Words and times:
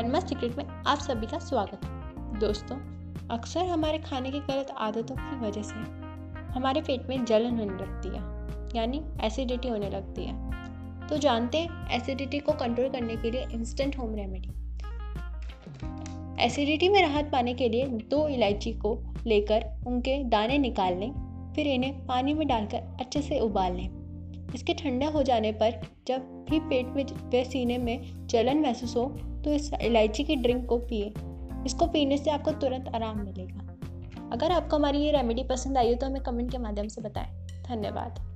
Grandma 0.00 0.20
secret 0.20 0.56
में 0.56 0.64
आप 0.86 0.98
सभी 0.98 1.26
का 1.26 1.38
स्वागत 1.38 1.80
है। 1.84 2.38
दोस्तों, 2.40 2.76
अक्सर 3.30 3.66
हमारे 3.66 3.98
खाने 3.98 4.30
की 4.30 4.38
गलत 4.40 4.70
आदतों 4.78 5.16
की 5.16 5.36
वजह 5.40 5.62
से 5.62 5.74
हमारे 6.52 6.80
पेट 6.80 7.08
में 7.08 7.24
जलन 7.24 7.58
होने 7.58 7.74
लगती 7.74 8.08
है, 8.08 8.22
यानी 8.76 9.02
एसिडिटी 9.22 9.68
होने 9.68 9.90
लगती 9.90 10.24
है। 10.24 11.08
तो 11.08 11.18
जानते 11.18 11.58
हैं 11.58 11.90
एसिडिटी 11.90 12.38
को 12.38 12.52
कंट्रोल 12.54 12.88
करने 12.88 13.16
के 13.16 13.30
लिए 13.30 13.46
इंस्टेंट 13.52 13.98
होम 13.98 14.14
रेमेडी 14.14 14.48
एसिडिटी 16.44 16.88
में 16.88 17.00
राहत 17.02 17.30
पाने 17.32 17.54
के 17.54 17.68
लिए 17.68 17.86
दो 18.10 18.26
इलायची 18.28 18.72
को 18.76 18.98
लेकर 19.26 19.70
उनके 19.86 20.22
दाने 20.26 20.58
निकाल 20.58 20.98
लें, 20.98 21.12
फिर 21.54 21.66
इन्हें 21.66 22.06
पानी 22.06 22.34
में 22.34 22.46
डालकर 22.48 22.96
अच्छे 23.00 23.22
से 23.22 23.40
उबाल 23.40 23.72
लें। 23.72 23.99
इसके 24.54 24.74
ठंडा 24.74 25.06
हो 25.06 25.22
जाने 25.22 25.52
पर 25.52 25.80
जब 26.08 26.20
भी 26.50 26.60
पेट 26.60 26.86
में 26.86 27.04
व 27.04 27.44
सीने 27.44 27.78
में 27.78 28.26
जलन 28.26 28.58
महसूस 28.58 28.96
हो 28.96 29.04
तो 29.44 29.50
इस 29.50 29.70
इलायची 29.82 30.24
की 30.24 30.36
ड्रिंक 30.36 30.66
को 30.66 30.78
पिए। 30.78 31.12
इसको 31.66 31.86
पीने 31.86 32.18
से 32.18 32.30
आपको 32.30 32.50
तुरंत 32.52 32.88
आराम 32.94 33.18
मिलेगा। 33.18 33.66
अगर 34.32 34.50
आपको 34.50 34.76
हमारी 34.76 34.98
ये 34.98 35.12
रेमेडी 35.12 35.44
पसंद 35.44 35.78
आई 35.78 35.88
हो 35.88 35.94
तो 35.94 36.06
हमें 36.06 36.22
कमेंट 36.22 36.50
के 36.50 36.58
माध्यम 36.58 36.88
से 36.88 37.00
बताएँ। 37.00 37.46
धन्यवाद। 37.68 38.29